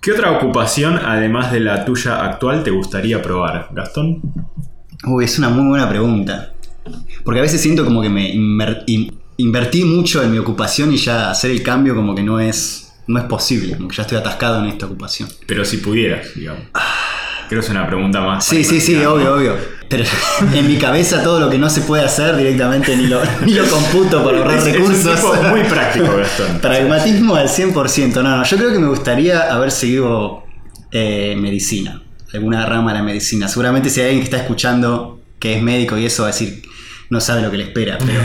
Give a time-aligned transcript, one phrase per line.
[0.00, 4.22] ¿Qué otra ocupación, además de la tuya actual, te gustaría probar, Gastón?
[5.04, 6.52] Uy, es una muy buena pregunta.
[7.24, 10.96] Porque a veces siento como que me inver- in- invertí mucho en mi ocupación y
[10.96, 14.16] ya hacer el cambio como que no es, no es posible, como que ya estoy
[14.18, 15.28] atascado en esta ocupación.
[15.46, 16.62] Pero si pudieras, digamos.
[17.50, 18.44] Creo que es una pregunta más.
[18.46, 19.56] Sí, sí, sí, obvio, obvio.
[19.90, 20.04] Pero
[20.54, 23.66] en mi cabeza todo lo que no se puede hacer directamente ni lo, ni lo
[23.68, 25.20] computo por ahorrar Es, es un recursos.
[25.20, 26.58] tipo muy práctico, Gastón.
[26.62, 28.14] Pragmatismo al 100%.
[28.22, 30.44] No, no, yo creo que me gustaría haber seguido
[30.92, 32.02] eh, medicina,
[32.32, 33.48] alguna rama de la medicina.
[33.48, 36.62] Seguramente si hay alguien que está escuchando que es médico y eso va a decir,
[37.10, 38.20] no sabe lo que le espera, pero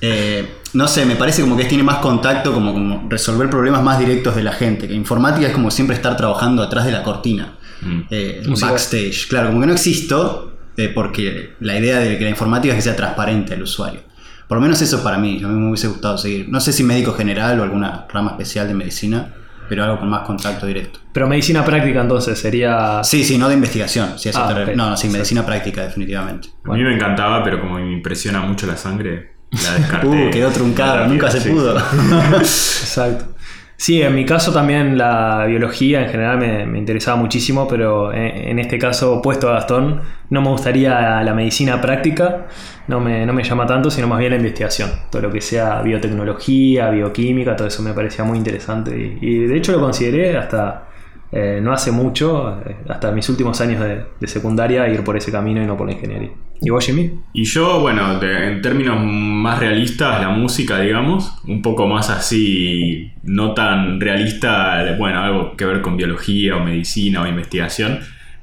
[0.00, 3.98] eh, no sé, me parece como que tiene más contacto, como, como resolver problemas más
[3.98, 4.88] directos de la gente.
[4.88, 8.00] Que informática es como siempre estar trabajando atrás de la cortina, Mm.
[8.10, 9.26] eh, backstage.
[9.28, 12.82] Claro, como que no existo, eh, porque la idea de que la informática es que
[12.82, 14.00] sea transparente al usuario.
[14.48, 16.48] Por lo menos eso para mí, a mí me hubiese gustado seguir.
[16.48, 19.34] No sé si médico general o alguna rama especial de medicina,
[19.68, 21.00] pero algo con más contacto directo.
[21.12, 23.02] Pero medicina práctica entonces sería...
[23.02, 24.18] Sí, sí, no de investigación.
[24.18, 24.66] Si Ah.
[24.74, 26.50] No, no, sí, medicina práctica, definitivamente.
[26.64, 30.06] A mí me encantaba, pero como me impresiona mucho la sangre, la descarté.
[30.28, 31.48] Uh, quedó truncado, nunca se sí.
[31.48, 31.78] pudo.
[32.38, 33.34] Exacto.
[33.82, 38.78] Sí, en mi caso también la biología en general me, interesaba muchísimo, pero en, este
[38.78, 42.46] caso, opuesto a Gastón, no me gustaría la medicina práctica,
[42.86, 44.88] no me, no me llama tanto, sino más bien la investigación.
[45.10, 49.18] Todo lo que sea biotecnología, bioquímica, todo eso me parecía muy interesante.
[49.20, 50.84] Y de hecho lo consideré hasta
[51.32, 55.62] eh, no hace mucho, eh, hasta mis últimos años de, secundaria, ir por ese camino
[55.62, 56.30] y no por la ingeniería.
[56.60, 57.10] ¿Y vos, Jimmy?
[57.32, 63.54] Y yo, bueno, en términos más realistas, la música, digamos, un poco más así, no
[63.54, 67.98] tan realista, bueno, algo que ver con biología o medicina o investigación,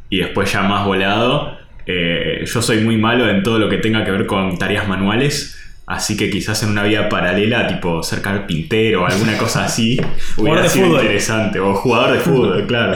[0.09, 1.59] y después ya más volado,
[1.91, 5.55] eh, yo soy muy malo en todo lo que tenga que ver con tareas manuales.
[5.89, 9.99] Así que quizás en una vida paralela, tipo ser carpintero o alguna cosa así,
[10.37, 11.01] hubiera de sido fútbol.
[11.01, 11.59] interesante.
[11.59, 12.93] O jugador de fútbol, claro.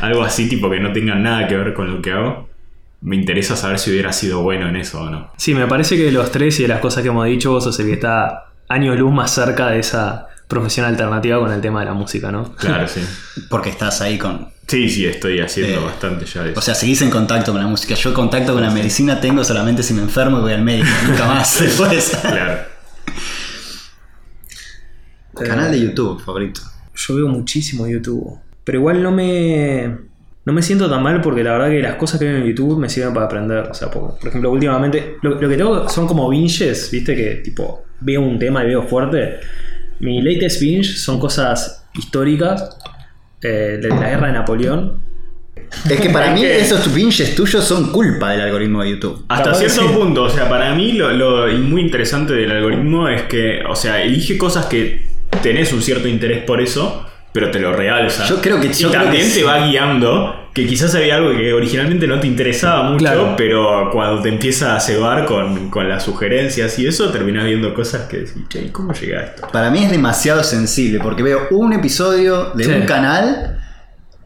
[0.00, 2.46] Algo así, tipo que no tenga nada que ver con lo que hago.
[3.00, 5.30] Me interesa saber si hubiera sido bueno en eso o no.
[5.38, 7.64] Sí, me parece que de los tres y de las cosas que hemos dicho, vos
[7.64, 11.80] sos el que está años luz más cerca de esa profesión alternativa con el tema
[11.80, 12.54] de la música, ¿no?
[12.56, 13.00] Claro, sí.
[13.50, 14.48] Porque estás ahí con.
[14.66, 16.58] Sí, sí, estoy haciendo Eh, bastante ya de eso.
[16.58, 17.94] O sea, seguís en contacto con la música.
[17.94, 20.88] Yo contacto con la medicina tengo solamente si me enfermo y voy al médico.
[21.06, 22.16] Nunca más después.
[22.22, 22.62] claro.
[25.34, 26.60] Canal de YouTube favorito.
[26.94, 28.38] Yo veo muchísimo YouTube.
[28.62, 29.96] Pero igual no me.
[30.46, 32.78] No me siento tan mal porque la verdad que las cosas que veo en YouTube
[32.78, 33.68] me sirven para aprender.
[33.70, 35.16] O sea, por, por ejemplo, últimamente.
[35.22, 37.16] Lo, lo que tengo son como binges, ¿viste?
[37.16, 39.40] Que tipo, veo un tema y veo fuerte.
[40.00, 42.78] Mi latest binge son cosas históricas.
[43.46, 45.00] eh, de la guerra de Napoleón.
[45.90, 49.24] Es que para mí que- esos binges tuyos son culpa del algoritmo de YouTube.
[49.28, 49.94] Hasta Capaz cierto sí.
[49.98, 54.02] punto, o sea, para mí lo, lo muy interesante del algoritmo es que, o sea,
[54.02, 55.02] elige cosas que
[55.42, 58.24] tenés un cierto interés por eso, pero te lo realza.
[58.26, 61.36] Yo creo que- y yo creo también que te va guiando, que quizás había algo
[61.36, 63.34] que originalmente no te interesaba mucho, Claro.
[63.36, 68.02] pero cuando te empieza a cebar con, con las sugerencias y eso, terminás viendo cosas
[68.02, 69.48] que decís, che, ¿y ¿cómo llega a esto?
[69.52, 72.70] Para mí es demasiado sensible porque veo un episodio de Sí.
[72.70, 73.53] un canal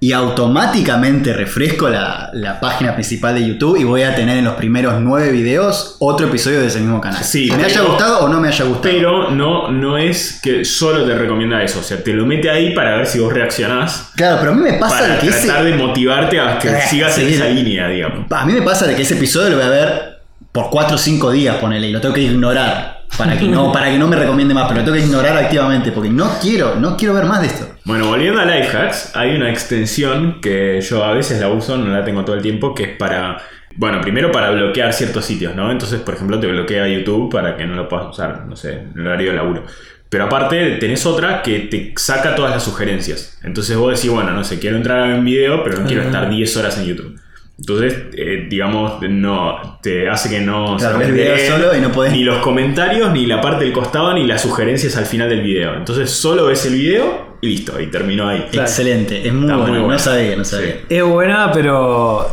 [0.01, 4.55] y automáticamente refresco la, la página principal de YouTube y voy a tener en los
[4.55, 7.23] primeros nueve videos otro episodio de ese mismo canal.
[7.23, 8.95] Sí, me haya gustado o no me haya gustado.
[8.95, 12.75] Pero no, no es que solo te recomienda eso, o sea, te lo mete ahí
[12.75, 14.11] para ver si vos reaccionás.
[14.15, 16.69] claro, pero a mí me pasa Para de que ese, tratar de motivarte a que
[16.69, 18.31] Eh, sigas en esa línea, digamos.
[18.31, 20.19] A mí me pasa de que ese episodio lo voy a ver
[20.53, 22.98] por 4 o 5 días, ponele, y lo tengo que ignorar.
[23.17, 25.91] Para que, no, para que no me recomiende más, pero lo tengo que ignorar activamente,
[25.91, 27.69] porque no quiero, no quiero ver más de esto.
[27.85, 32.05] Bueno, volviendo a Lifehacks, hay una extensión que yo a veces la uso, no la
[32.05, 33.39] tengo todo el tiempo, que es para,
[33.75, 35.73] bueno, primero para bloquear ciertos sitios, ¿no?
[35.73, 38.93] Entonces, por ejemplo, te bloquea YouTube para que no lo puedas usar, no sé, en
[38.95, 39.65] el horario de laburo.
[40.09, 43.39] Pero aparte, tenés otra que te saca todas las sugerencias.
[43.43, 46.31] Entonces vos decís, bueno, no sé, quiero entrar a un video, pero no quiero estar
[46.31, 47.21] 10 horas en YouTube.
[47.59, 51.91] Entonces, eh, digamos, no, te hace que no Claro, el video leen solo y no
[51.91, 55.43] podés- ni los comentarios, ni la parte del costado, ni las sugerencias al final del
[55.43, 55.75] video.
[55.75, 58.47] Entonces, solo ves el video y listo, y terminó ahí.
[58.53, 58.69] Claro.
[58.69, 59.59] Excelente, es muy bueno.
[59.63, 59.89] bueno.
[59.89, 60.73] No sabía, no sabía.
[60.89, 60.95] Sí.
[60.95, 62.29] Es buena, pero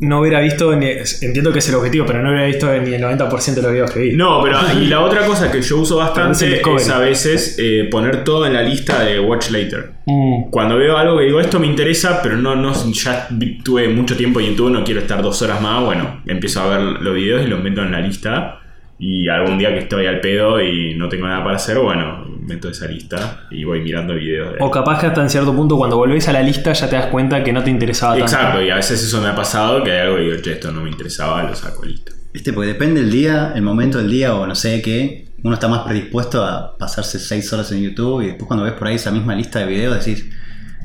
[0.00, 0.92] no hubiera visto, ni-
[1.22, 3.90] entiendo que es el objetivo, pero no hubiera visto ni el 90% de los videos
[3.90, 4.12] que vi.
[4.12, 8.22] No, pero y la otra cosa que yo uso bastante es a veces eh, poner
[8.22, 9.90] todo en la lista de Watch Later.
[10.06, 13.28] Mm, Cuando veo algo que digo, esto me interesa, pero no, no ya
[13.64, 16.80] tuve mucho tiempo en YouTube, no quiero estar dos horas más, bueno, empiezo a ver
[17.02, 18.60] los videos y los meto en la lista.
[19.00, 22.68] Y algún día que estoy al pedo y no tengo nada para hacer, bueno, meto
[22.68, 24.58] esa lista y voy mirando videos de...
[24.60, 27.06] O capaz que hasta en cierto punto cuando volvés a la lista ya te das
[27.06, 28.32] cuenta que no te interesaba tanto.
[28.32, 30.72] Exacto, y a veces eso me ha pasado, que hay algo que digo, che, esto
[30.72, 32.12] no me interesaba, lo saco listo.
[32.32, 35.68] Viste, porque depende el día, el momento del día o no sé qué, uno está
[35.68, 39.10] más predispuesto a pasarse 6 horas en YouTube y después cuando ves por ahí esa
[39.10, 40.26] misma lista de videos decís,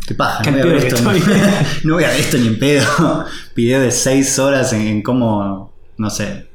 [0.06, 1.02] Qué paja, Qué no voy, a ver esto,
[1.86, 3.26] no voy a ver esto ni en pedo.
[3.56, 6.48] Video de 6 horas en, en cómo, no sé,